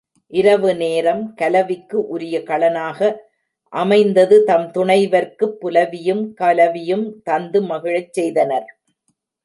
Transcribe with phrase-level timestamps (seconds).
[0.33, 2.99] இரவு நேரம் கலவிக்கு உரிய களனாக
[3.73, 8.69] அமைந்தது தம் துணைவர்க்குப் புலவியும் கலவியும் தந்து மகிழச் செய்தனர்.